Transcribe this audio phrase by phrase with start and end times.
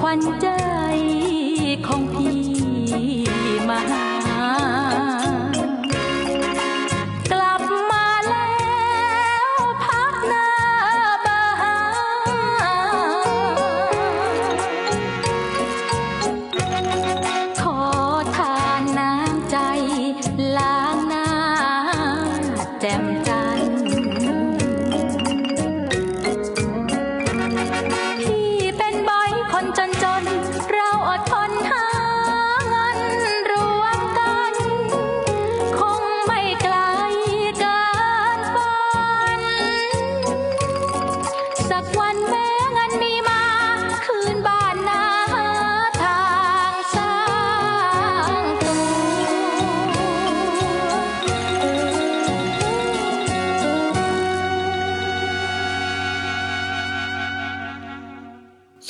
[0.00, 0.77] ส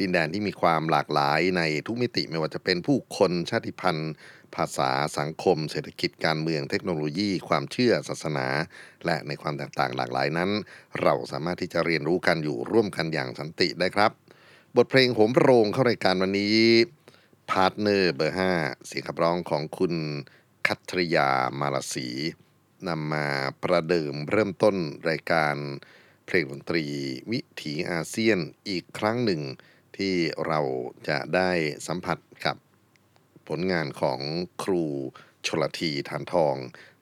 [0.00, 4.12] ดินแดนที่มีความหลากหลายในทุกมิติไม่ว่าจะเป็นผู้คนชาติพันธุ์
[4.54, 8.46] ภาษาสังคม เศรษฐกิจการเมืองเทคโนโลยี ความเชื่อศาสนา
[9.06, 10.50] และในความแตกต่างหลากหลายนั้น
[11.02, 14.12] เราสามารถที่จะเรียนรู้กันอยู่ร่วมกันอย่างสันติได้ครับ
[14.76, 16.58] บทเพลงโหมโรงเข้ารายการวันนี้
[17.50, 19.94] Partner เบอร์5เสียงขับร้องของคุณ
[20.66, 21.30] แคทรียา
[21.60, 22.08] มารศรี
[22.88, 23.26] นำมา
[23.62, 24.76] ประเดิมเริ่มต้น
[25.08, 25.56] รายการ
[26.26, 26.84] เพลงดนตรี
[27.30, 28.38] วิถีอาเซียน
[28.68, 29.42] อีกครั้งหนึ่ง
[29.98, 30.14] ที่
[30.46, 30.60] เรา
[31.08, 31.50] จะได้
[31.86, 32.56] สัมผัสกับ
[33.48, 34.20] ผลงานของ
[34.62, 34.84] ครู
[35.46, 36.54] ชลทีฐานทอง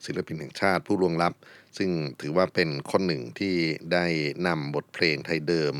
[0.05, 1.33] ศิลปินแห่งชาติผู้ล่วงลับ
[1.77, 1.91] ซึ่ง
[2.21, 3.55] ถือว่าเป็นคนหนึ่งที่
[3.93, 4.05] ได้
[4.47, 5.75] นำบทเพลงไทยเดิม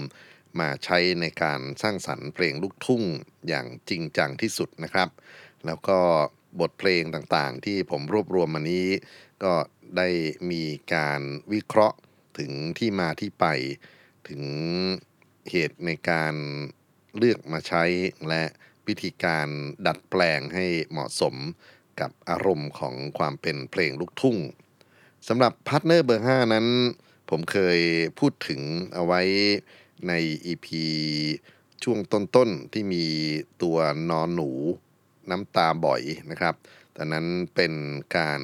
[0.59, 3.03] มาใช้ในการสร้างสรรค์เพลงลูกทุ่ง
[3.47, 5.09] อย่างจริงจังที่สุดนะครับ
[5.65, 5.99] แล้วก็
[6.59, 8.87] บทเพลงต่างๆ ที่ผมรวบรวมมานี้
[9.43, 9.53] ก็
[9.97, 10.09] ได้
[10.51, 10.63] มี
[10.93, 11.21] การ
[11.53, 11.97] วิเคราะห์
[12.37, 13.45] ถึงที่มาที่ไป
[14.27, 14.43] ถึง
[15.51, 16.35] เหตุในการ
[17.17, 17.83] เลือกมาใช้
[18.27, 18.43] และ
[18.87, 19.47] วิธีการ
[19.87, 21.35] ดัดแปลงให้เหมาะสม
[21.99, 24.37] กับอารมณ์ของความเป็นเพลงลูกทุ่ง
[25.27, 26.67] สำหรับพาร์ทเนอร์เบอร์ 5 นั้น
[27.29, 27.79] ผมเคย
[28.19, 28.61] พูดถึง
[28.93, 29.21] เอาไว้
[30.07, 30.13] ใน
[30.51, 30.67] EP
[31.83, 33.05] ช่วงต้นๆ ที่มี
[33.61, 33.77] ตัว
[34.09, 34.51] นอหนู
[35.29, 36.01] น้ำตาบ่อย
[36.31, 36.55] นะครับ
[36.95, 37.25] ตอนนั้น
[37.55, 37.73] เป็น
[38.17, 38.41] การ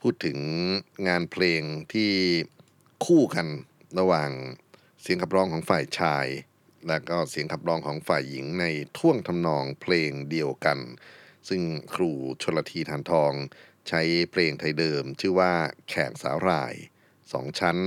[0.00, 0.38] พูดถึง
[1.08, 1.62] งานเพลง
[1.92, 2.10] ที่
[3.04, 3.46] คู่กัน
[3.98, 4.30] ระหว่าง
[5.00, 6.26] เสียงขับร้องของฝ่ายชาย
[6.88, 8.64] และก็เสียงขับร้องของฝ่ายหญิงใน
[8.98, 10.78] ท่วงทำนองเพลงเดียวกัน
[11.48, 11.62] ซึ่ง
[11.94, 12.12] ครู
[12.42, 13.32] ชลทีทานทอง
[13.88, 15.52] ใช้เพลงไทยเดิม ชื่อว่า
[15.88, 16.74] แขกสาวราย
[17.32, 17.78] สองชั้น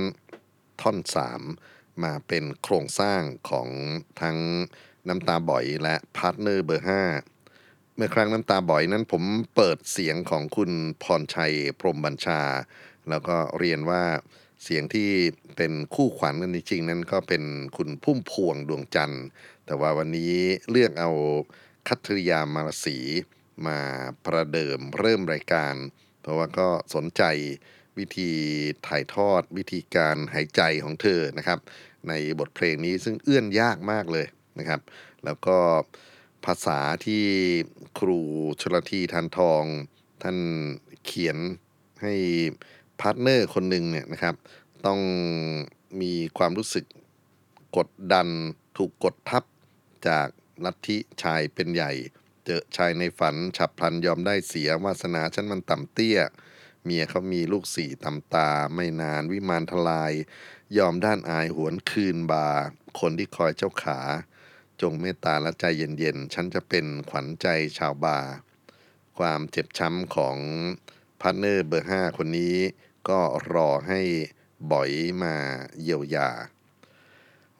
[0.80, 1.42] ท่อนสาม
[2.04, 3.68] มาเป็นโครงสร้างของ
[4.20, 4.38] ทั้ง
[5.08, 6.86] น้ำตาบ๋อยและพาร์ทเนอร์เบอร์
[7.36, 9.22] 5 เมื่อครั้งน้ำตาบ๋อยนั้นผม
[9.54, 10.70] เปิดเสียงของคุณ
[11.02, 12.42] พรชัยพรหมบัญชา
[13.08, 14.04] แล้วก็เรียนว่า
[14.62, 15.08] เสียงที่
[15.56, 17.42] เป็นคู่ขวัญกันจริงๆนั้นก็เป็น
[17.76, 19.24] คุณพุ่มพวงดวงจันทร์
[19.66, 20.34] แต่ว่าวันนี้
[20.70, 21.10] เลือกเอา
[21.88, 22.98] คัทลียามารศรี
[23.66, 23.78] มา
[24.24, 25.74] ประเดิมเริ่มรายการ
[26.20, 27.22] เพราะว่าก็สนใจ
[27.98, 28.32] วิธี
[28.86, 31.58] ถ่ายทอดวิธีการหายใจของเธอนะครับ
[32.08, 34.26] ในบทเพลงนี้ซึ่งเอื้อนยากมากเลย
[34.58, 34.80] นะครับ
[35.24, 35.58] แล้วก็
[36.44, 37.24] ภาษาที่
[37.98, 38.20] ครู
[38.60, 39.62] ชลธี ธารทอง
[40.22, 40.38] ท่าน
[41.04, 41.38] เขียน
[42.02, 42.14] ให้
[43.00, 44.34] พาร์ทเนอร์คนหนึ่งเนี่ยนะครับ
[44.86, 45.00] ต้อง
[46.00, 46.84] มีความรู้สึก
[47.76, 48.28] กดดัน
[48.76, 49.44] ถูกกดทับ
[50.08, 50.28] จาก
[50.64, 51.92] ลัทธิชายเป็นใหญ่
[52.44, 56.18] เจอชายในฝันฉับพลันยอมได้เสียวาสนาฉันมันต่ำเตี้ย
[56.84, 60.12] เมียเขามีลูกสี่ตำตา ไม่นานวิมานทลาย
[60.78, 62.48] ยอมด้านอายหวนคืนบาร์
[63.00, 63.98] คนที่คอยเจ้าขา
[64.80, 67.46] จงเมตตาและใจเย็นๆ ฉันจะเป็นขวัญใจ
[67.78, 68.18] ชาวบาร์
[69.18, 70.36] ความเจ็บช้ำของ
[71.20, 72.56] พาร์ทเนอร์เบอร์ห้าคนนี้
[73.08, 73.20] ก็
[73.54, 74.00] รอให้
[74.72, 74.90] บ๋อย
[75.22, 75.34] มา
[75.82, 76.30] เยียวยา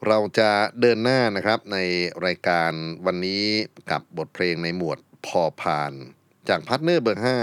[0.07, 1.77] เราจะเดินหน้านะครับใน
[2.25, 2.71] รายการ
[3.05, 3.43] วันนี้
[3.91, 5.93] กับบทเพลงในหมวดพ พาน
[6.49, 7.39] จากพาร์ทเนอร์เบอร์ห้า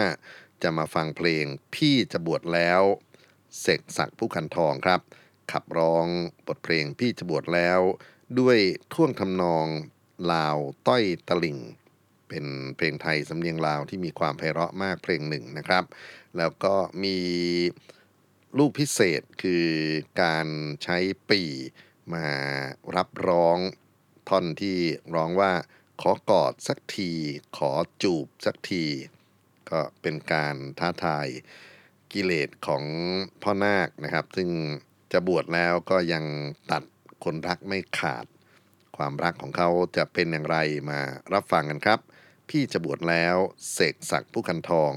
[0.62, 2.82] จะมาฟังเพลงพี่จะบวชแล้ว
[3.60, 5.00] เสกศักดิ์ ภู่กันทองครับ
[5.52, 6.06] ขับร้อง
[6.46, 7.80] บทเพลงพี่จะบวชแล้ว
[8.38, 8.58] ด้วย
[8.92, 9.66] ท่วงทำนอง
[10.32, 10.56] ลาว
[10.88, 11.58] ต้อยตลิ่ง
[12.28, 12.44] เป็น
[12.76, 15.84] เพลงไทยสำเนียงลาวที่มีความไพเราะมากเพลงหนึ่งนะครับ
[16.38, 17.18] แล้วก็มี
[18.58, 19.66] ลูกพิเศษคือ
[20.22, 20.46] การ
[20.82, 20.98] ใช้
[21.30, 21.42] ปี่
[22.14, 22.26] มา
[22.96, 23.58] รับร้อง
[24.28, 24.78] ท่อนที่
[25.14, 25.52] ร้องว่า
[26.02, 27.10] ขอกอดสักที
[27.56, 27.70] ขอ
[28.02, 28.84] จูบสักที
[29.70, 31.28] ก็เป็นการท้าทาย
[32.12, 32.84] กิเลสของ
[33.42, 34.50] พ่อนาคนะครับ ซึ่ง
[35.12, 36.24] จะบวชแล้วก็ยัง
[36.70, 36.82] ตัด
[37.24, 38.26] คนรักไม่ขาด
[38.96, 40.58] ความรักของเขาจะเป็นอย่างไร
[40.90, 41.00] มา
[41.32, 42.00] รับฟังกันครับ
[42.48, 43.36] พี่จะบวชแล้ว
[43.72, 44.92] เสกศักดิ์ผู้คันทอง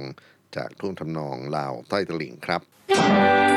[0.56, 3.57] จากทุ่งทำนองลาวใต้ตลิ่งครับ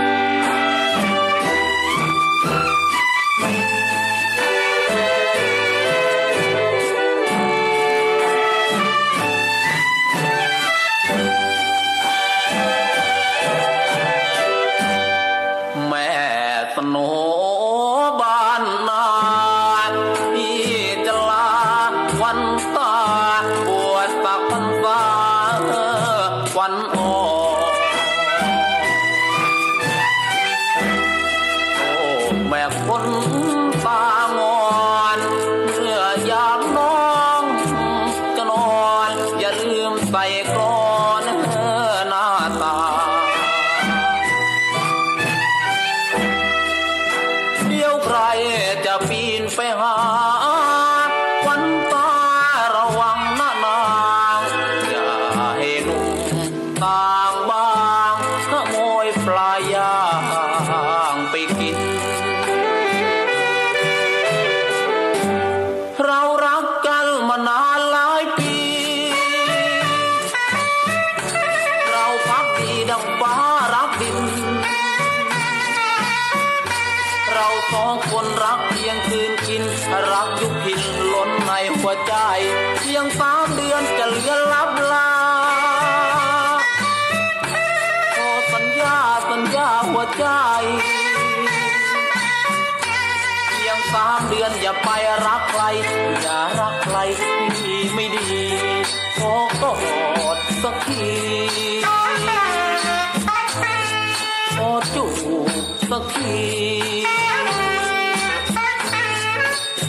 [106.30, 106.50] กที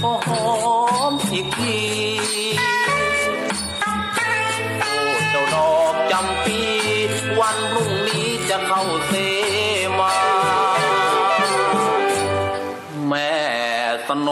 [0.01, 0.45] ขอหอ
[1.11, 1.79] มอีกที
[4.79, 4.95] โอ้
[5.31, 6.61] เจ้าดอกจำปี
[7.39, 9.13] วันพรุ่งนี้จะเข้าเส
[9.99, 10.15] มา
[13.07, 13.33] แม่
[14.07, 14.29] สโน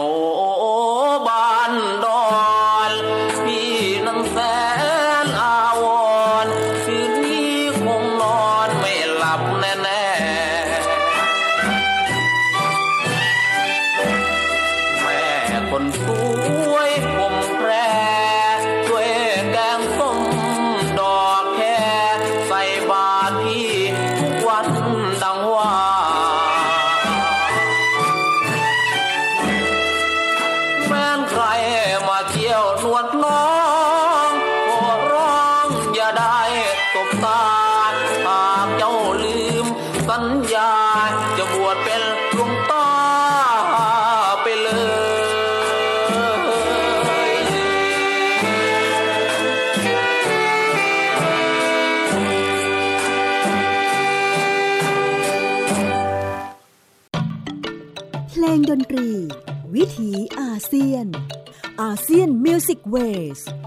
[62.94, 63.58] Music Wave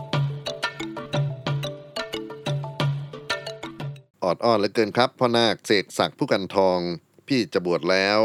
[4.12, 6.80] ออดอ้อนเหลือเกินครับพ่อนาคเสกศักดิ์ ภู่กันทอง
[7.27, 8.20] พี่จะบวชแล้ว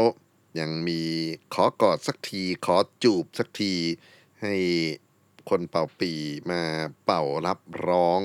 [0.59, 1.01] ยังมี
[1.53, 3.73] ขอกอดสักที ขอจูบสักที
[4.41, 4.55] ให้
[5.49, 6.11] คนเป่าปี่
[6.51, 6.61] มา
[7.05, 8.21] เป่ารับร้อง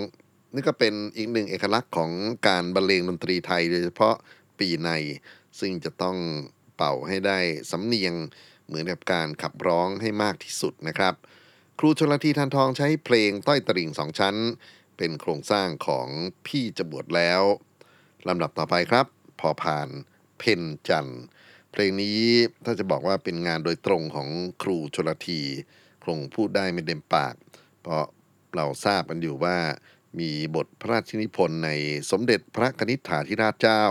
[0.55, 2.11] นี่ก็เป็นอีกหนึ่งเอกลักษณ์ของ
[2.49, 4.15] การบรรเลงดนตรีไทย โดยเฉพาะ
[4.59, 4.91] ปี่ใน
[5.59, 6.17] ซึ่งจะต้อง
[6.77, 7.39] เป่าให้ได้
[7.71, 8.15] สำเนียง
[8.67, 11.15] เหมือนกับการขับร้องให้มากที่สุดนะครับ
[11.79, 14.37] ครูชนละทีทานทองใช้เพลงต้อยตริ่งสองชั้น
[14.97, 16.09] เป็นโครงสร้างของ
[16.47, 17.43] พี่จะบวชแล้ว
[18.29, 19.07] ลำดับต่อไปครับ
[19.41, 19.89] พอผ่าน
[20.39, 21.07] เพนจัน
[21.73, 22.21] เพลงนี้
[22.65, 24.29] ถ้าจะบอกว่าเป็นงานโดยตรงของ
[24.63, 25.41] ครูชนละที
[26.05, 27.35] คงพูดได้ไม่เต็มปาก
[27.83, 28.05] เพราะ
[28.55, 29.57] เราทราบกันอยู่ว่า
[30.21, 31.71] มีบทพระราชนิพนธ์ใน
[32.11, 33.85] สมเด็จพระกนิษฐาธิราชเจ้า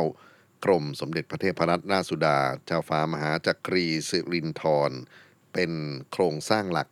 [0.66, 4.92] กรมสมเด็จพระเทพรัตนราชสุดา เจ้าฟ้ามหาจักรีสิรินธร
[5.54, 5.72] เป็น
[6.12, 6.88] โครงสร้างหลัก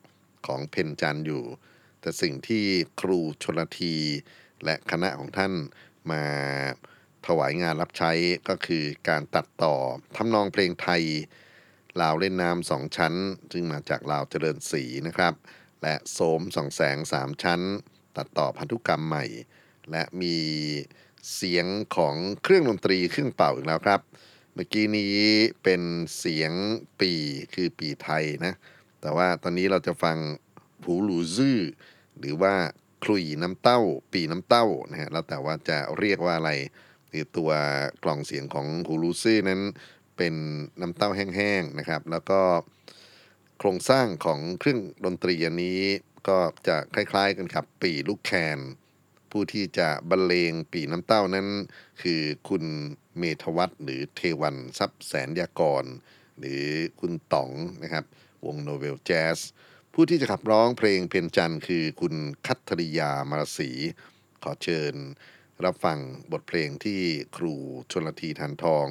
[0.47, 1.43] ของเพนจันอยู่
[2.01, 2.65] แต่สิ่งที่
[3.01, 3.95] ครูชนที
[4.63, 5.53] และคณะของท่าน
[6.11, 6.23] มา
[7.27, 8.11] ถวายงานรับใช้
[8.49, 9.75] ก็คือการตัดต่อ
[10.17, 11.03] ทำนองเพลงไทย
[12.01, 13.13] ลาวเล่นน้ำสองชั้น
[13.51, 15.33] ซึ่งมาจากลาวเจริญศรีนะครับ
[15.81, 17.61] และโสมสองแสงสามชั้น
[18.17, 19.25] ตัดต่อพันธุกรรมใหม่
[19.91, 20.37] และมี
[21.35, 24.01] เสียงของเครื่องดนตรีเครื่องเป่าอีกแล้วครับ
[24.53, 25.17] เมื่อกี้นี้
[25.63, 25.81] เป็น
[26.17, 26.51] เสียง
[27.01, 27.11] ปี
[27.53, 28.53] คือปีไทยนะ
[29.01, 30.17] แต่ว่าตอนนี้เราจะฟัง
[30.83, 31.57] ผูหลูซื่อ
[32.19, 32.53] หรือว่า
[33.03, 33.79] คลุยน้ำเต้า
[34.13, 36.51] ปีน้ำเต้านะฮะแล้วแต่ว่าจะเรียกว่าอะไร
[37.09, 37.51] หรือตัว
[38.03, 39.61] กล่องเสียงของหูลูซื่อนั้น
[40.17, 40.35] เป็น
[40.81, 42.41] น้ำเต้าแห้งๆนะครับ แล้วก็
[43.59, 45.79] โครงสร้างของเครื่องดนตรีอันนี้
[46.27, 48.59] ก็จะคล้ายๆกันครับปีลูกแคน
[49.31, 51.47] ผู้ที่จะบรรเลงปีน้ำเต้านั้น
[52.01, 52.63] คือคุณ
[53.17, 55.85] เมธวัฒน์หรือเทวันทรัพย์แสนยากร
[56.39, 56.63] หรือ
[56.99, 57.49] คุณต๋อง
[57.83, 58.05] นะครับ
[58.45, 59.39] วงโนเวลแจ๊ส
[59.93, 62.15] ผู้ที่จะขับร้องเพลงเพนจันคือคุณ
[62.47, 63.71] คัทริยามารสี
[64.43, 64.95] ขอเชิญ
[65.65, 65.99] รับฟัง
[66.31, 67.01] บทเพลงที่
[67.37, 67.55] ครู
[67.91, 68.87] ชนลทีทันทอง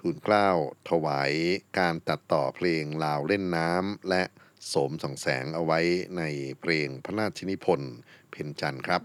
[0.00, 0.48] ทูลเกล้า
[0.88, 1.32] ถวาย
[1.78, 4.22] การตัดต่อเพลงลาวเล่นน้ำและ
[4.66, 5.80] โสมส่องแสงเอาไว้
[6.16, 6.22] ใน
[6.60, 7.94] เพลงพระราชนิพนธ์
[8.30, 9.02] เพนจันครับ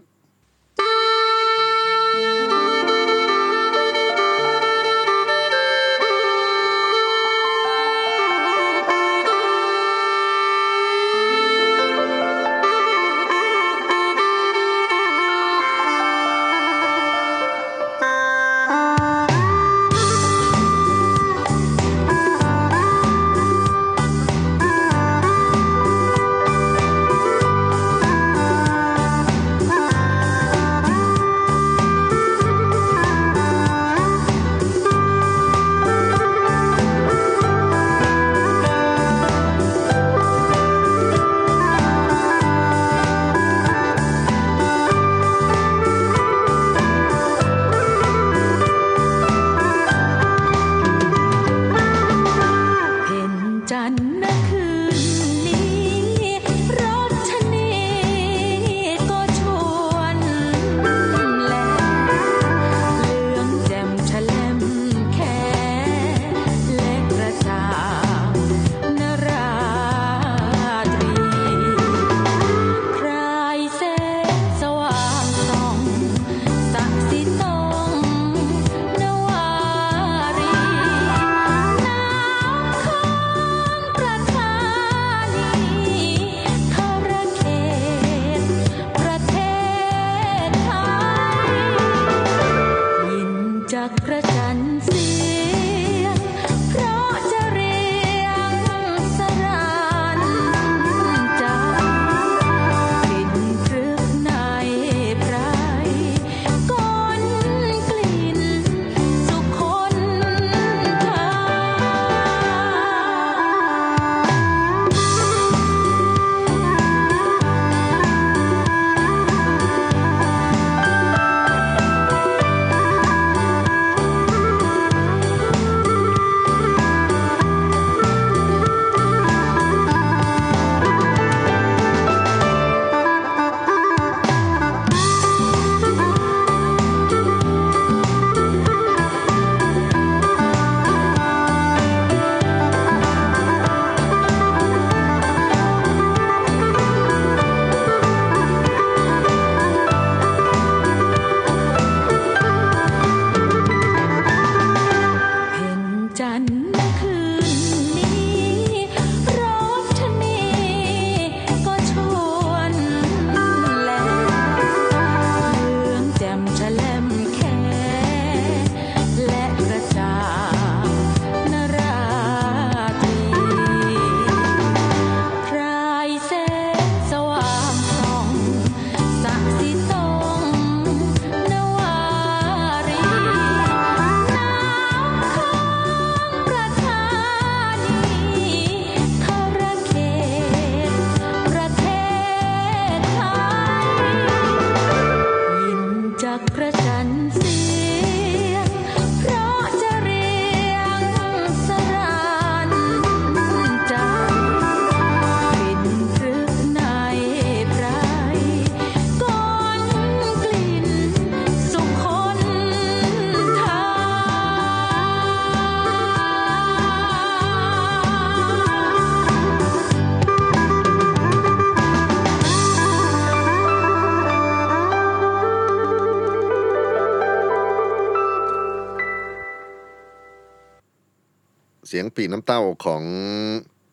[232.16, 233.04] ปีน้ำเต้าของ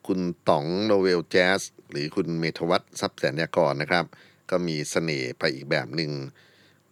[0.08, 4.06] คุณต๋องโนเวลแจ๊สหรือคุณเมธวัฒน์ทรัพย์แสนยากรนะครับ
[4.50, 6.12] ก็มีเสน่ห์ไปอีกแบบหนึ่ง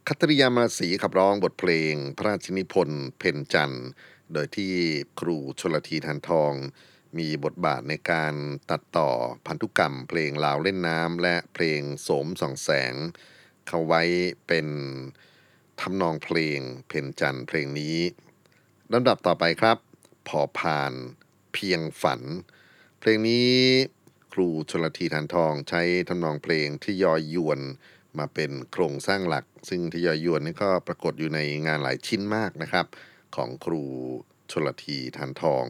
[0.08, 3.88] คัตริยามาศีขับร้องบทเพลง พระราชนิพนธ์เพนจันทร์
[4.34, 4.74] โดยที่
[5.20, 6.54] ครูชลทีทันทอง
[7.18, 8.34] มีบทบาทในการ
[8.72, 9.10] ตัดต่อ
[9.48, 12.94] พันธุกรรม เพลงลาวเล่นน้ำและเพลงโสมส่องแสง
[13.68, 14.02] เข้าไว้
[14.48, 14.68] เป็น
[15.82, 17.98] ทำนองเพลงเพนจันทร์เพลงนี้
[18.94, 19.78] ลำดับต่อไปครับ
[20.28, 20.94] พอพาน
[21.60, 22.22] พียงฝัน
[23.00, 23.50] เพลงนี้
[24.34, 27.60] ครูชลทีฐานทองใช้ทำนองเพลงที่ยอยยวน
[28.20, 32.86] มาเป็นโครงสร้างหลัก ซึ่งที่ยอยยวนนี่ก็ปรากฏอยู่ในงานหลายชิ้นมากนะครับ
[33.36, 33.84] ของครู
[34.52, 35.66] ชลทีฐานทอง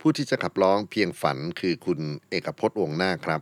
[0.00, 3.40] ผู้ที่จะขับร้องเพียงฝันคือคุณเอกพจน์วงหน้าครับ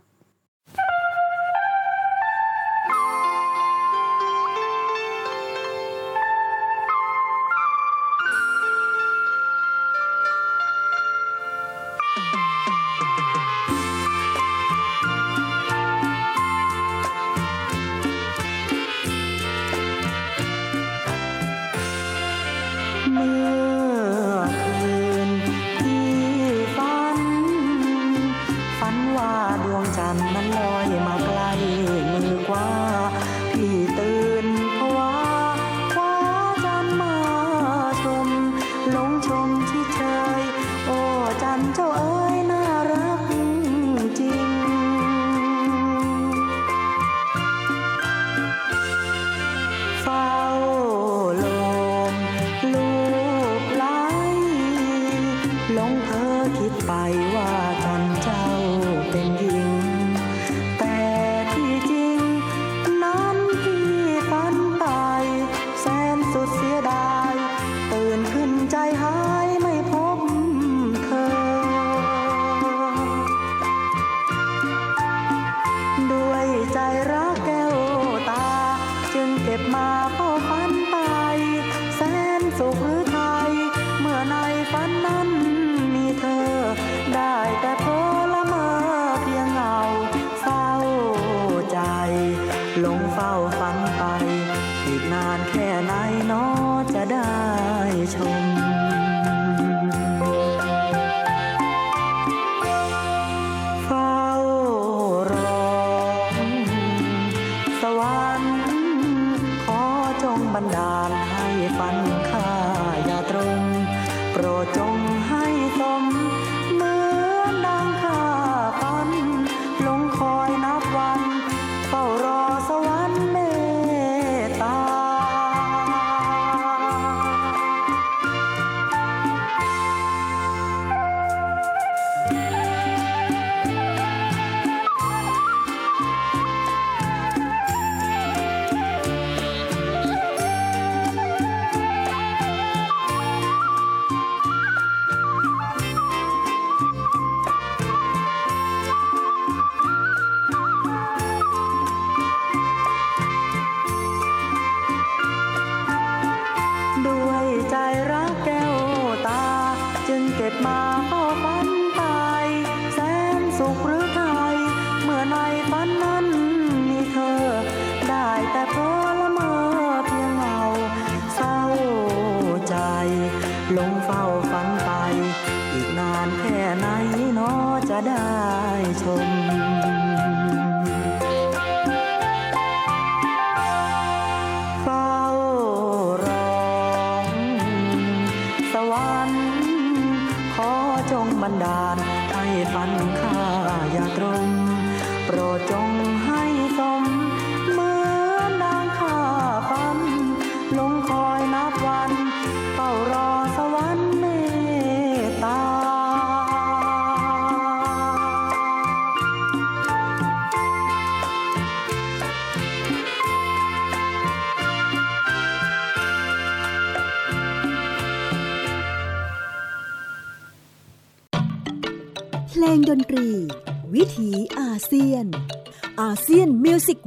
[179.05, 179.32] ช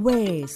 [0.06, 0.54] Music Wave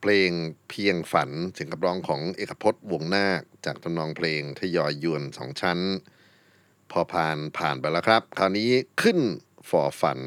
[0.00, 0.30] เพลง
[0.70, 5.78] เพียงฝันเสียงขับร้องของเอกพจน์วงศ์นาคจากทำนองเพลงทยอยยวนสองชั้น
[6.90, 8.70] พอผ่านผ่านไปแล้วครับ คราวนี้
[9.02, 9.18] ขึ้น
[9.70, 10.18] ฝ่อฝัน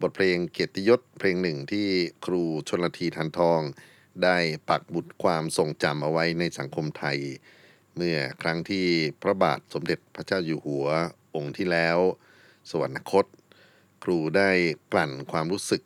[0.00, 1.88] บทเพลงเกียรติยศเพลงหนึ่งที่
[2.24, 3.60] ครูชลธี ธารทอง
[4.22, 4.36] ได้
[4.68, 7.18] ปักหมุดความทรงจำเอาไว้ในสังคมไทย
[7.96, 8.86] เมื่อครั้งที่
[9.22, 10.86] พระบาทสมเด็จพระเจ้าอยู่หัว
[11.36, 11.98] องค์ที่แล้ว
[12.70, 13.26] สวรรคต
[14.04, 14.50] ครูได้
[14.92, 15.82] กลั่นความรู้สึก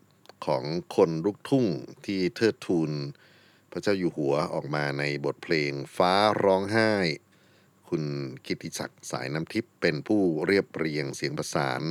[0.47, 0.65] ของ
[0.97, 1.67] คนลูกทุ่ง
[2.07, 2.91] ที่เทิดทูน
[3.71, 6.13] พระเจ้าอยู่หัวออกมาในบทเพลงฟ้า
[6.45, 6.93] ร้องไห้
[7.89, 8.05] คุณ
[8.47, 11.83] กิติศักดิ์สายน้ำทิพย์เป็นผู้เรียบเรียงเสียงประสาน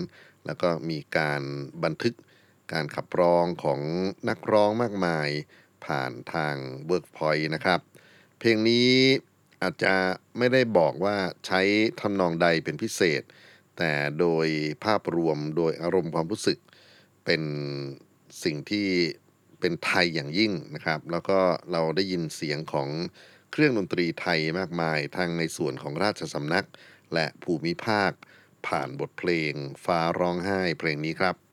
[0.46, 1.42] แล้วก็มีการ
[1.84, 2.16] บันทึก
[2.74, 3.82] การขับร้องของ
[4.30, 5.30] นักร้องมากมาย
[5.86, 7.80] ผ่านทางเวิร์กพอยต์นะครับ
[8.40, 8.90] เพลงนี้
[9.62, 9.96] อาจจะ
[10.38, 11.62] ไม่ได้บอกว่าใช้
[12.00, 13.22] ทำนองใดเป็นพิเศษ
[13.78, 14.48] แต่โดย
[14.84, 16.60] ภาพรวมโดยอารมณ์ความรู้สึก
[17.26, 17.42] เป็น
[18.44, 18.88] สิ่งที่
[19.60, 21.40] เป็นไทยอย่างยิ่งนะครับ แล้วก็
[21.72, 22.90] เราได้ยินเสียงของ
[23.52, 26.66] เครื่องดนตรีไทยมากมายทั้งในส่วนของราชสำนัก
[27.14, 28.12] และภูมิภาค
[28.68, 29.54] ผ่านบทเพลง
[29.86, 31.47] ฟ้าร้องไห้เพลงนี้ครับ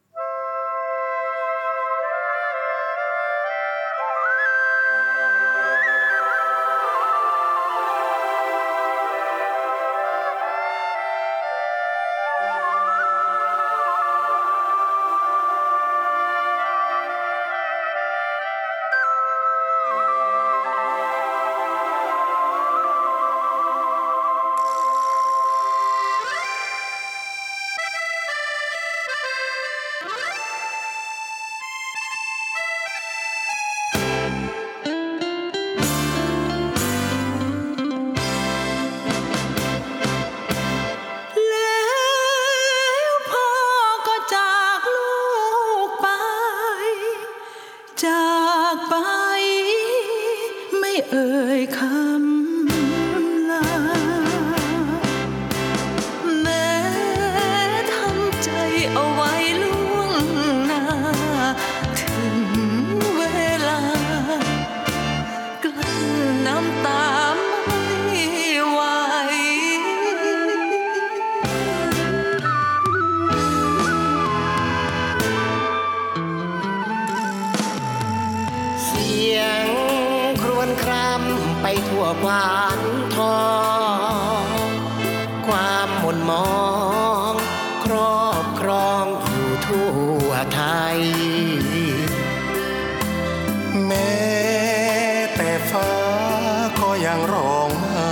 [97.14, 98.10] ก็ยังร้องไห้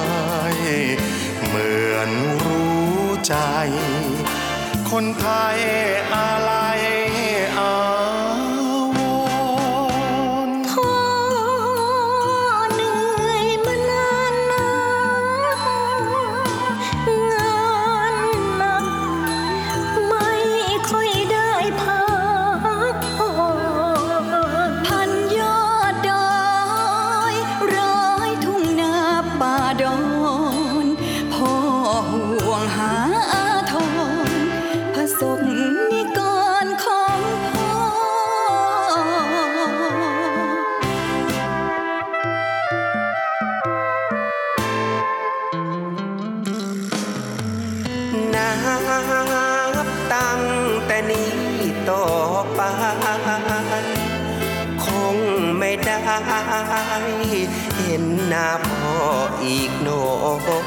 [1.47, 2.11] เหมือน
[2.45, 3.35] รู้ใจ
[4.91, 5.59] คนไทย
[6.13, 6.52] อาล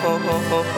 [0.06, 0.75] ด้วย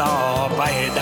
[0.00, 0.99] 到白。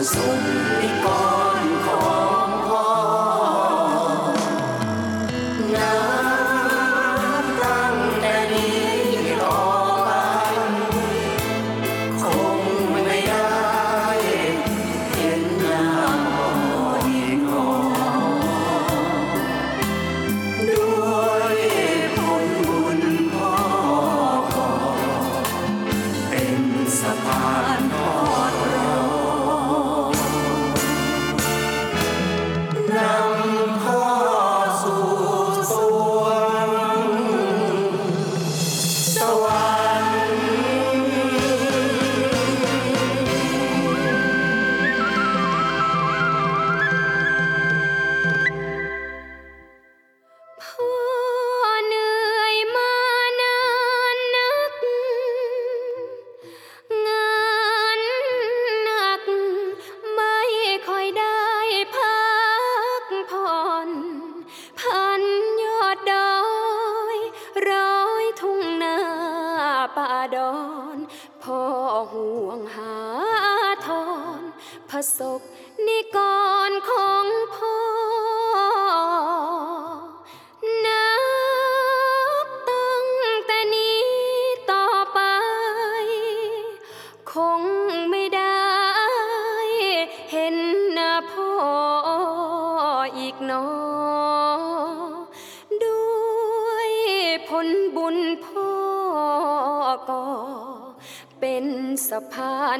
[0.00, 0.49] พ่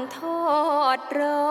[0.00, 0.42] านทอ
[0.98, 1.48] ดรอ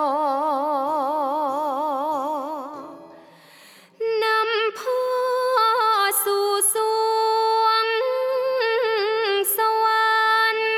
[4.24, 5.04] นำพ่อ
[6.24, 6.76] สู่สร
[7.64, 7.88] วง
[9.58, 10.18] สวร
[10.56, 10.72] รค์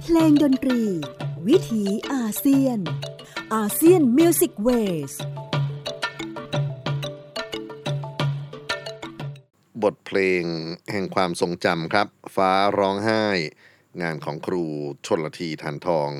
[0.00, 0.82] เพลงดนตรี
[1.46, 2.78] วิถีอาเซียน
[3.54, 5.12] ASEAN Music Wave
[9.84, 10.42] บทเพลง
[10.92, 13.26] แห่งความทรงจำครับ ฟ้าร้องไห้
[14.02, 14.64] งานของครู
[15.06, 16.10] ชนละทีทานทอง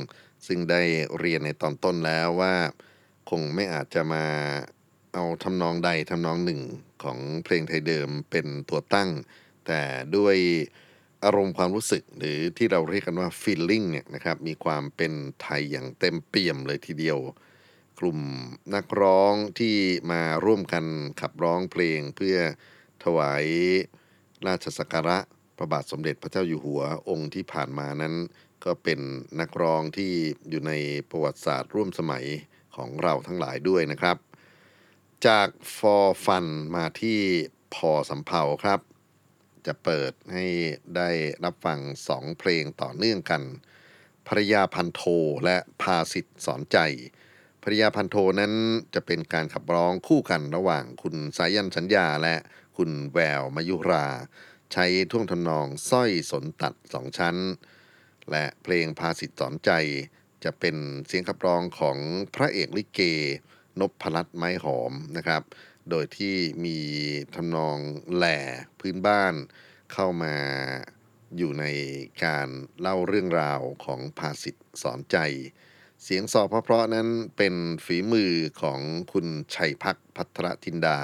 [0.47, 0.83] ซึ่งได้
[1.19, 2.55] เรียนในตอนต้นแล้วว่า
[3.31, 4.25] คงไม่อาจจะมา
[5.15, 6.61] เอาทำนองใดทำนองหนึ่ง
[7.03, 9.11] ของเพลงไทยเดิมเป็นตัวตั้ง
[9.67, 9.83] แต่
[10.17, 10.37] ด้วย
[11.25, 17.19] อารมณ์ความรู้สึกหรือที่เราเรียกกันว่า feeling เนี่ยนะครับมีความเป็นไทยอย่างเต็มเปี่ยมเลยทีเดียว
[17.99, 18.19] กลุ่ม
[18.75, 19.75] นักร้องที่
[20.11, 20.85] มาร่วมกัน
[21.21, 22.39] ขับร้องเพลงเพื่อ
[23.05, 23.45] ถวาย
[24.47, 25.19] ราชสักการะ
[25.57, 28.15] พระบาทสมเด็จพระเจ้าอยู่หัวองค์ที่ผ่านมานั้น
[28.65, 29.01] ก็เป็น
[29.41, 30.13] นักร้องที่
[30.49, 30.73] อยู่ใน
[31.11, 32.25] ประวัติศาสตร์ร่วมสมัย
[32.77, 34.17] ของเราทั้งหลายด้วยนะครับ
[35.27, 37.21] จากฟอร์ฟันมาที่
[37.75, 38.81] พอสำเพาครับ
[39.67, 40.47] จะเปิดให้
[40.97, 41.11] ได้
[41.45, 43.43] รับฟังสองเพลงต่อเนื่องกัน
[44.27, 45.03] ภรยาพันโท
[45.45, 46.79] และพาสิทธ์สอนใจ
[47.63, 48.53] ภรยาพันโทนั้น
[48.95, 52.35] จะเป็นการขับร้องคู่กันระหว่างคุณสายันสัญญาและ
[52.77, 54.07] คุณแววมายุรา
[54.73, 57.37] ใช้ท่วงทำนองสร้อยสนตัดสองชั้น
[58.31, 59.71] และเพลงภาสิตสอนใจ
[60.45, 61.99] จะเป็นเสียงขับร้องของ
[62.35, 63.01] พระเอกลิเก
[63.81, 65.43] นพพลัดไม้หอมนะครับ
[65.91, 66.79] โดยที่มี
[67.35, 67.79] ทำนอง
[68.15, 68.39] แหล่
[68.81, 69.35] พื้นบ้าน
[69.93, 70.35] เข้ามา
[71.37, 71.65] อยู่ใน
[72.25, 72.49] การ
[72.81, 75.17] เล่าเรื่องราวของภาสิตสอนใจ
[76.03, 78.33] เสียงสอบเพราะๆนั้นเป็นฝีมือ
[78.63, 78.81] ของ
[79.13, 80.99] คุณชัยพักพัทรทินดา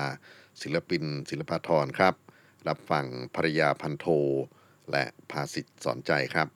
[0.63, 2.15] ศิลปินศิลปาธรครับ
[2.69, 4.07] รับฟังภรยาพันโท
[4.91, 6.49] และภาสิทธ์สอนใจครับ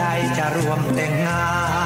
[0.00, 1.40] ใจจะรวมแต่งงา
[1.78, 1.79] น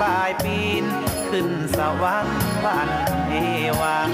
[0.00, 0.84] ปลายปีน
[1.30, 2.88] ขึ้นสวรรค์บ้าน
[3.28, 3.32] เอ
[3.80, 4.10] วัง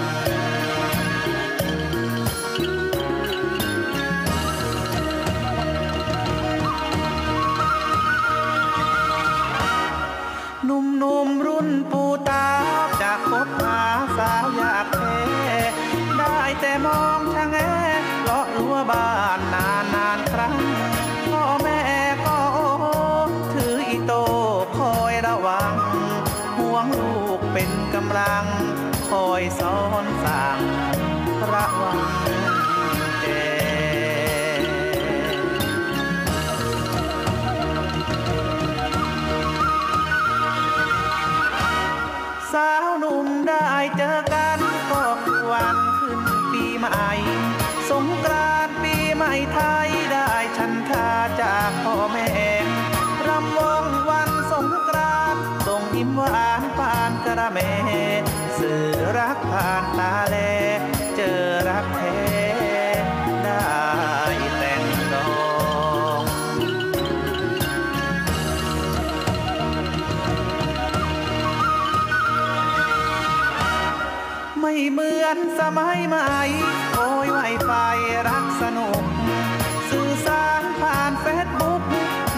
[75.28, 76.26] อนสมัยใหม่
[76.94, 77.70] โอ้ยไวไฟ
[78.28, 79.02] รักสนุก
[79.90, 81.82] สื่อสารผ่านเฟซบุ๊ก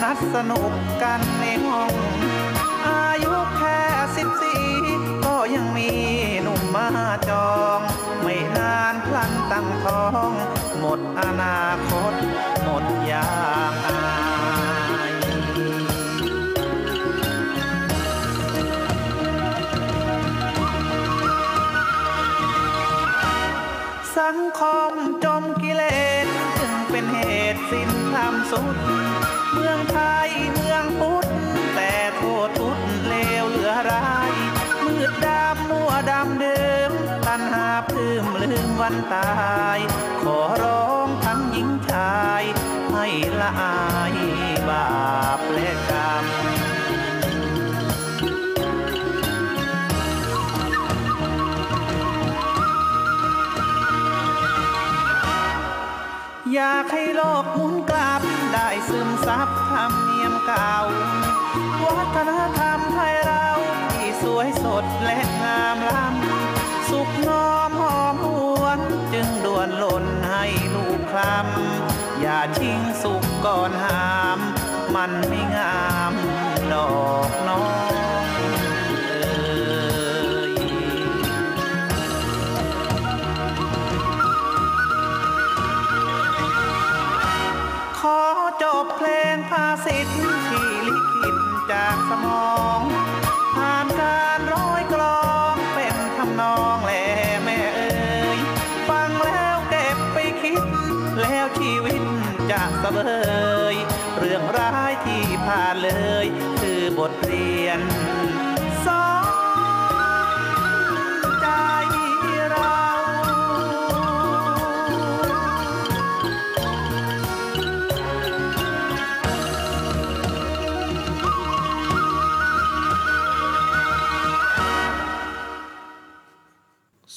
[0.02, 0.72] นัดสนุก
[1.02, 1.92] กันในห้อง
[2.86, 3.80] อายุแค่
[4.16, 4.64] สิบสี่
[5.24, 5.90] ก็ยังมี
[6.42, 6.88] หนุ่มมา
[7.28, 7.80] จอง
[8.22, 10.30] ไม่นานพลันตั้งท้อง
[10.78, 12.12] หมดอนาคต
[12.62, 13.26] หมดยา
[24.18, 24.92] สังคม
[25.24, 25.82] จมกิเล
[26.24, 26.26] ส
[26.58, 27.22] จึงเป็นเห
[27.54, 28.76] ตุสิ้นธรรมสุด
[29.52, 31.26] เมืองไทยเมืองพุทธ
[31.74, 34.32] แต่โทษทุดเลวเหลือร้าย
[34.84, 36.92] มืดดำมัวดำเดิม
[37.26, 39.30] ตันหาพื้มลืมวันตา
[39.76, 39.78] ย
[40.22, 42.42] ขอร้องทั้งหญิงชาย
[42.92, 43.06] ให้
[43.40, 43.79] ละอา
[56.62, 60.76] อยากให้โลกหมุนกลับ ได้ซึมซับธรรมเนียมเก่า
[61.96, 63.46] วัฒนธรรมไทยเรา
[63.92, 68.28] ที่สวยสดและงามล้ำ สุขน้อมหอมห
[68.62, 68.80] วน
[69.12, 70.44] จึงด่วนหล่นให้
[70.74, 74.38] ลูกคลำอย่าชิงสุขก่อนหาม
[74.94, 76.12] มันไม่งาม
[76.72, 76.90] ดอ
[77.28, 77.49] กน
[89.90, 90.14] สิทธิ์
[90.50, 91.36] ที่ลิขิต
[91.70, 92.80] จากสมอง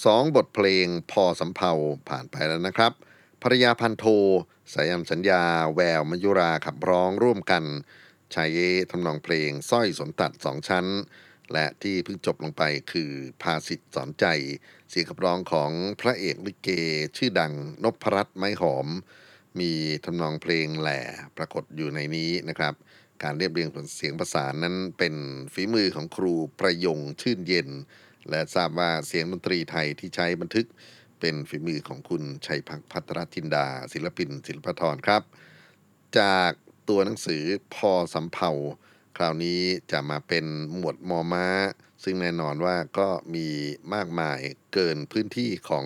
[0.04, 1.72] สองบทเพลงพอสำเภา
[2.10, 2.94] ผ่านไปแล้วนะครับ
[3.42, 4.06] ภรยาพันโท
[4.74, 5.44] สายันสัญญา
[5.76, 7.64] แววมยุราขับร้องร่วมกัน
[8.34, 8.60] ชายเย
[8.92, 10.86] ทำนองเพลงสร้อยสนตัดสองชั้น
[11.54, 14.26] และที่เพิ่งจบลงไปคือภาสิทธิ์สอนใจ
[14.90, 16.70] เสียงขับร้องของพระเอกลิเก
[17.18, 18.88] ชื่อดังนพรัตน์ไม้หอม
[19.60, 19.72] มี
[20.06, 21.00] ทำนองเพลงแหล่
[21.38, 22.74] ปรากฏอยู่ในนี้นะครับ
[23.24, 25.16] การเรียบเรียงเสียงประสานนั้นเป็น
[25.54, 27.70] ฝีมือของครูประยงชื่นเย็น
[28.30, 30.68] และทราบว่าเสียงดนตรีไทยที่ใช้บันทึก
[31.20, 35.22] เป็นฝีมือของคุณชัยพักพัทรจินดา ศิลปิน ศิลปธรครับ
[36.20, 36.52] จาก
[36.90, 37.44] ตัวหนังสือ
[37.76, 38.52] พอสำเภา
[39.18, 39.62] คราวนี้
[39.92, 40.46] จะมาเป็น
[40.76, 41.48] หมวดมอม้า
[42.04, 43.48] ซึ่งแน่นอนว่าก็มี
[43.94, 44.40] มากมาย
[44.74, 45.86] เกินพื้นที่ของ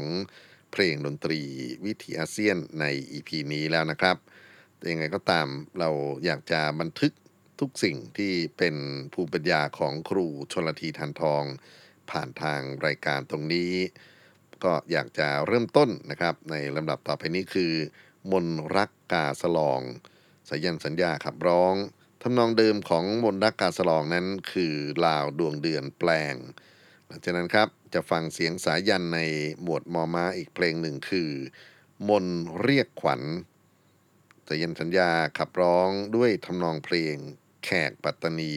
[0.72, 1.42] เพลงดนตรี
[1.86, 4.18] วิถีอาเซียนใน EP นี้แล้วนะครับ
[4.78, 5.48] แต่ยังไงก็ตาม
[5.80, 5.90] เรา
[6.26, 7.14] อยากจะบันทึก
[7.60, 8.76] ทุกสิ่งที่เป็น
[9.14, 11.44] ภูมิปัญญาของครูชนลทีทานทอง
[12.12, 13.74] ผ่านทางรายการตรงนี้
[14.64, 17.74] ก็อยากจะเริ่มต้นนะครับ ในลำดับต่อไปนี้คือ
[18.32, 18.48] มน
[18.78, 19.82] รักกาสลอง
[20.50, 21.76] สายันสัญญาขับร้อง
[22.22, 24.74] ทำนองเดิมของมนรักกาสลองนั้นคือ
[25.06, 26.36] ลาวดวงเดือนแปลง
[27.08, 29.20] หลังจากนั้นครับจะฟังเสียงสายันใน
[29.62, 31.32] หมวดมอมาอีกเพลงหนึ่งคือ
[32.10, 32.26] มน
[32.62, 33.22] เรียกขวัญ
[34.48, 37.16] สายันสัญญาขับร้องด้วยทำนองเพลง
[37.64, 38.56] แขกปัตตานี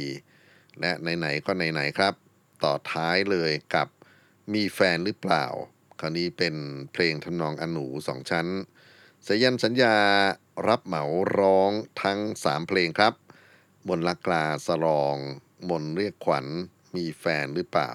[0.80, 2.14] และไหนๆก็ไหนๆครับ
[2.62, 3.88] ต่อท้ายเลยกับ
[4.52, 5.44] มีแฟนหรือเปล่า
[6.00, 6.54] คราวนี้เป็น
[6.92, 8.46] เพลงทำนองอนหนูสองชั้น
[9.26, 9.96] สยันสัญญา
[10.68, 11.04] รับเหมา
[11.38, 11.70] ร้อง
[12.02, 13.14] ทั้งสามเพลงครับ
[13.88, 15.16] มนลักกลาสลอง
[15.68, 16.46] มนเรียกขวัญ
[16.96, 17.92] มีแฟนหรือเปล่า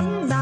[0.00, 0.39] เ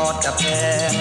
[0.00, 0.44] อดกับแพ
[0.90, 0.92] ง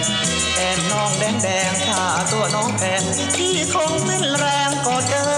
[0.55, 3.01] แอนน้องแดงแดงขาตัวน้องแพง
[3.35, 5.31] ที่คงสิ้นแรงก็เจอ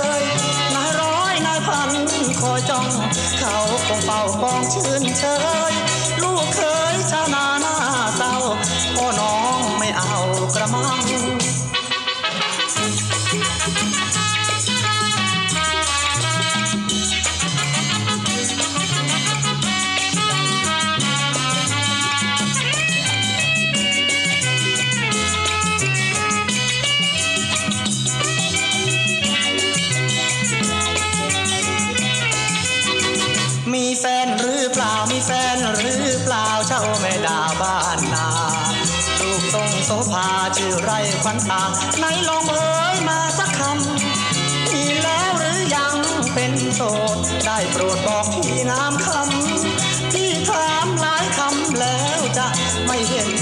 [0.75, 1.91] นายร้อยนายพัน
[2.41, 2.87] คอยจ้อง
[3.39, 3.55] เขา
[3.87, 5.23] คงเป่าปองชื่นเช
[5.55, 5.56] ย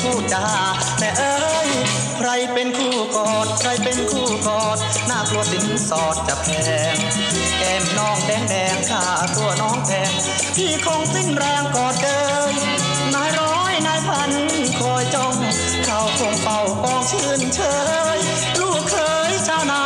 [0.03, 0.45] พูดจา
[0.99, 1.33] แต่เอ้
[1.67, 1.69] ย
[2.17, 4.77] ใครเป็นคู่กอด ใครเป็นคู่กอด
[5.09, 6.47] น่ากลัวสินสอดจะแพ
[6.93, 6.95] ง
[7.57, 9.03] แก้มน้องแดงแดงข้า
[9.35, 10.11] ตัวน้องแพง
[10.55, 12.21] พี่คงสิ้นแรงกอดเกิ
[12.51, 12.53] น
[13.13, 14.31] นายร้อยนายพัน
[14.79, 15.35] คอยจ้อง
[15.85, 17.59] เขาคงเป่าปองชื่นเช
[18.17, 18.19] ย
[18.59, 18.95] ลูกเค
[19.29, 19.84] ยชาวนา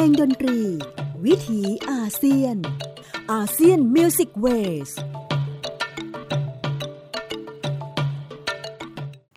[0.00, 0.60] ลงดนตรี
[1.24, 2.56] วิถีอาเซียน
[3.32, 4.90] ASEAN Music Wave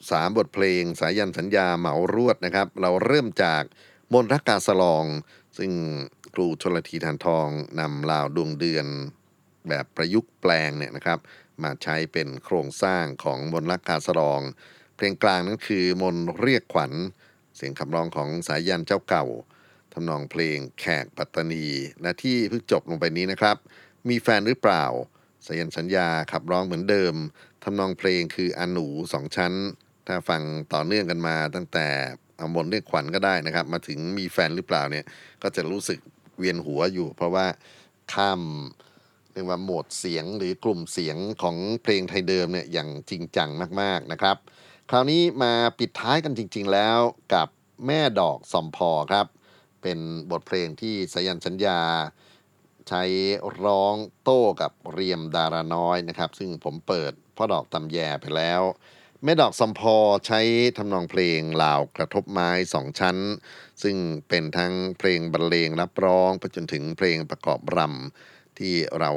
[0.09, 3.63] สามบทเพลงสายัณห์ สัญญาเหมารวดนะครับ เราเริ่มจาก
[4.13, 5.05] มนต์รักกาสะลอง
[5.57, 5.71] ซึ่ง
[6.33, 7.47] ครูชนลทีทานทอง
[7.79, 8.87] นำลาวดวงเดือน
[9.67, 11.19] แบบประยุกต์แปลงเนี่ยนะครับ
[11.63, 14.41] มาใช้เป็นโครงสร้างของมนต์รักกาสะลอง
[14.95, 16.91] เพลงกลางนั้นคือมนต์เรียกขวัญ
[17.55, 19.27] เสียงคำร้องของสายันเจ้าเก่า
[19.93, 21.67] ทำนองเพลงแขกปัตตานี
[22.01, 23.57] และที่เพิ่งจบลงไปนี้นะครับ
[24.09, 24.85] มีแฟนหรือเปล่า
[25.47, 27.15] สยันสัญญาขับร้องเหมือนเดิม
[27.63, 29.53] ทำนองเพลงคืออันหนูสองชั้น
[30.07, 30.41] ถ้าฟัง
[30.73, 31.87] ต่อเนื่องกันมาตั้งแต่
[32.37, 35.05] เอามนเรียกขวัญก็ได้นะครับ มาถึงมีแฟนหรือเปล่าเนี่ย
[35.41, 35.99] ก็จะรู้สึก
[36.37, 37.45] เวียนหัวอยู่ เพราะว่า
[38.13, 38.41] ข้าม
[39.33, 43.49] เรียกว่าโหมดเสียงหรือกลุ่มเสียงของเพลงไทยเดิมเนี่ยอย่างจริงจัง
[43.81, 44.37] มาก ๆนะครับ
[44.89, 46.97] คราวนี้มาปิดท้ายกันจริง ๆ แล้ว
[47.33, 47.47] กับ
[47.87, 49.25] แม่ดอกสมพอครับ
[49.83, 49.99] เป็น
[50.31, 51.81] บทเพลงที่สยันสัญญา
[52.89, 53.03] ใช้
[53.63, 58.61] ร้องโต้กับเรียมดาราน้อยนะครับ ซึ่งผมเปิดพ่อดอกตำแยไปแล้ว
[59.23, 60.41] แม่ดอกสมพอใช้
[60.77, 63.17] ทำนองเพลงลาวกระทบไม้สองชั้น
[63.83, 63.95] ซึ่ง
[64.29, 69.11] เป็นทั้งเพลงบรรเลงรับร้องไปจนถึงเพลงประกอบรำที่เรา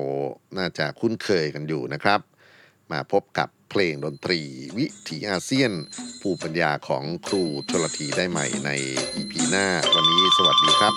[0.59, 2.21] น่าจะคุ้นเคยกันอยู่นะครับ
[2.93, 4.41] มาพบกับเพลงดนตรี
[4.78, 5.72] วิถีอาเซียน
[6.20, 8.70] ภูมิปัญญาของครูชลทีได้ใหม่ใน
[9.16, 10.95] EP หน้าวันนี้สวัสดีครับ